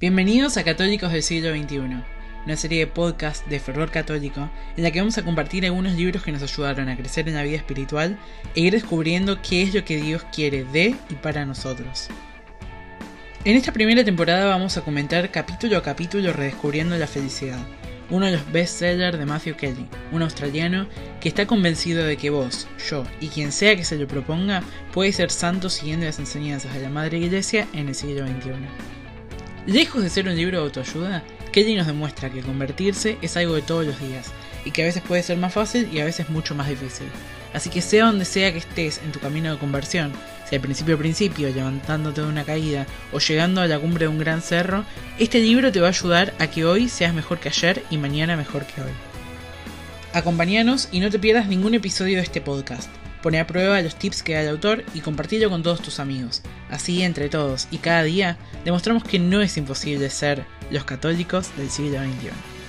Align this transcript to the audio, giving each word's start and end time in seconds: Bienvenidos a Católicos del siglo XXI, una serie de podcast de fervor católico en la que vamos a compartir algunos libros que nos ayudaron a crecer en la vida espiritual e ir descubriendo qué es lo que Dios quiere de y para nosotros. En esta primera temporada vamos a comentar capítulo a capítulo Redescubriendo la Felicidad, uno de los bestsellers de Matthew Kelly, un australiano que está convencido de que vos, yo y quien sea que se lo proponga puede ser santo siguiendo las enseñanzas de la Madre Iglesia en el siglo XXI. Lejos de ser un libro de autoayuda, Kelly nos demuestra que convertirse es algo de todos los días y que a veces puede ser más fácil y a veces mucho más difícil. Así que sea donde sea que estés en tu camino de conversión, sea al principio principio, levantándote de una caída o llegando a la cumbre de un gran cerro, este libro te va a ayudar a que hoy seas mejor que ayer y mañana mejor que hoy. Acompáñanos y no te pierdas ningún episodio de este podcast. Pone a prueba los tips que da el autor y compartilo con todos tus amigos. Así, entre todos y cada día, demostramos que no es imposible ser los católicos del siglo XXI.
Bienvenidos 0.00 0.56
a 0.56 0.64
Católicos 0.64 1.12
del 1.12 1.22
siglo 1.22 1.54
XXI, 1.54 1.76
una 2.46 2.56
serie 2.56 2.78
de 2.78 2.86
podcast 2.86 3.46
de 3.48 3.60
fervor 3.60 3.90
católico 3.90 4.48
en 4.74 4.82
la 4.82 4.90
que 4.90 4.98
vamos 4.98 5.18
a 5.18 5.24
compartir 5.26 5.66
algunos 5.66 5.92
libros 5.92 6.22
que 6.22 6.32
nos 6.32 6.42
ayudaron 6.42 6.88
a 6.88 6.96
crecer 6.96 7.28
en 7.28 7.34
la 7.34 7.42
vida 7.42 7.58
espiritual 7.58 8.18
e 8.54 8.62
ir 8.62 8.72
descubriendo 8.72 9.42
qué 9.42 9.60
es 9.60 9.74
lo 9.74 9.84
que 9.84 10.00
Dios 10.00 10.24
quiere 10.32 10.64
de 10.64 10.96
y 11.10 11.14
para 11.16 11.44
nosotros. 11.44 12.08
En 13.44 13.56
esta 13.56 13.74
primera 13.74 14.02
temporada 14.02 14.46
vamos 14.46 14.78
a 14.78 14.80
comentar 14.80 15.30
capítulo 15.30 15.76
a 15.76 15.82
capítulo 15.82 16.32
Redescubriendo 16.32 16.96
la 16.96 17.06
Felicidad, 17.06 17.60
uno 18.08 18.24
de 18.24 18.32
los 18.32 18.50
bestsellers 18.50 19.18
de 19.18 19.26
Matthew 19.26 19.56
Kelly, 19.56 19.86
un 20.12 20.22
australiano 20.22 20.86
que 21.20 21.28
está 21.28 21.46
convencido 21.46 22.06
de 22.06 22.16
que 22.16 22.30
vos, 22.30 22.68
yo 22.88 23.04
y 23.20 23.28
quien 23.28 23.52
sea 23.52 23.76
que 23.76 23.84
se 23.84 23.98
lo 23.98 24.08
proponga 24.08 24.62
puede 24.94 25.12
ser 25.12 25.30
santo 25.30 25.68
siguiendo 25.68 26.06
las 26.06 26.18
enseñanzas 26.18 26.72
de 26.72 26.80
la 26.80 26.88
Madre 26.88 27.18
Iglesia 27.18 27.68
en 27.74 27.88
el 27.88 27.94
siglo 27.94 28.26
XXI. 28.26 29.00
Lejos 29.66 30.02
de 30.02 30.08
ser 30.08 30.26
un 30.26 30.36
libro 30.36 30.58
de 30.58 30.64
autoayuda, 30.64 31.22
Kelly 31.52 31.74
nos 31.74 31.86
demuestra 31.86 32.30
que 32.30 32.40
convertirse 32.40 33.18
es 33.20 33.36
algo 33.36 33.54
de 33.54 33.62
todos 33.62 33.84
los 33.84 34.00
días 34.00 34.32
y 34.64 34.70
que 34.70 34.82
a 34.82 34.86
veces 34.86 35.02
puede 35.02 35.22
ser 35.22 35.36
más 35.36 35.52
fácil 35.52 35.88
y 35.92 36.00
a 36.00 36.04
veces 36.04 36.30
mucho 36.30 36.54
más 36.54 36.68
difícil. 36.68 37.08
Así 37.52 37.68
que 37.68 37.82
sea 37.82 38.06
donde 38.06 38.24
sea 38.24 38.52
que 38.52 38.58
estés 38.58 39.00
en 39.04 39.12
tu 39.12 39.18
camino 39.18 39.52
de 39.52 39.58
conversión, 39.58 40.12
sea 40.48 40.56
al 40.56 40.62
principio 40.62 40.96
principio, 40.96 41.50
levantándote 41.50 42.22
de 42.22 42.28
una 42.28 42.44
caída 42.44 42.86
o 43.12 43.18
llegando 43.18 43.60
a 43.60 43.66
la 43.66 43.78
cumbre 43.78 44.06
de 44.06 44.08
un 44.08 44.18
gran 44.18 44.40
cerro, 44.40 44.84
este 45.18 45.40
libro 45.40 45.70
te 45.70 45.80
va 45.80 45.88
a 45.88 45.90
ayudar 45.90 46.32
a 46.38 46.46
que 46.46 46.64
hoy 46.64 46.88
seas 46.88 47.12
mejor 47.12 47.38
que 47.38 47.48
ayer 47.48 47.82
y 47.90 47.98
mañana 47.98 48.36
mejor 48.36 48.64
que 48.64 48.80
hoy. 48.80 48.92
Acompáñanos 50.14 50.88
y 50.90 51.00
no 51.00 51.10
te 51.10 51.18
pierdas 51.18 51.48
ningún 51.48 51.74
episodio 51.74 52.16
de 52.16 52.22
este 52.22 52.40
podcast. 52.40 52.90
Pone 53.22 53.38
a 53.38 53.46
prueba 53.46 53.80
los 53.82 53.96
tips 53.96 54.22
que 54.22 54.34
da 54.34 54.42
el 54.42 54.48
autor 54.48 54.84
y 54.94 55.00
compartilo 55.00 55.50
con 55.50 55.62
todos 55.62 55.82
tus 55.82 56.00
amigos. 56.00 56.42
Así, 56.70 57.02
entre 57.02 57.28
todos 57.28 57.68
y 57.70 57.78
cada 57.78 58.02
día, 58.02 58.38
demostramos 58.64 59.04
que 59.04 59.18
no 59.18 59.42
es 59.42 59.56
imposible 59.56 60.08
ser 60.10 60.44
los 60.70 60.84
católicos 60.84 61.54
del 61.56 61.70
siglo 61.70 61.98
XXI. 61.98 62.59